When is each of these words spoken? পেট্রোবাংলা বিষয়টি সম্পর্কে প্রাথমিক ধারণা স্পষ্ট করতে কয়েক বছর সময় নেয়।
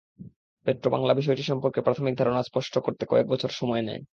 পেট্রোবাংলা 0.65 1.13
বিষয়টি 1.13 1.43
সম্পর্কে 1.43 1.79
প্রাথমিক 1.81 2.13
ধারণা 2.17 2.41
স্পষ্ট 2.43 2.73
করতে 2.77 3.03
কয়েক 3.05 3.27
বছর 3.27 3.51
সময় 3.51 3.83
নেয়। 3.87 4.01